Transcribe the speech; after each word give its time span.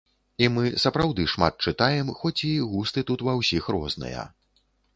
І 0.43 0.47
мы 0.53 0.63
сапраўды 0.83 1.25
шмат 1.33 1.53
чытаем, 1.67 2.09
хоць 2.23 2.39
і 2.49 2.51
густы 2.73 3.05
тут 3.11 3.19
ва 3.31 3.37
ўсіх 3.43 3.71
розныя. 3.77 4.29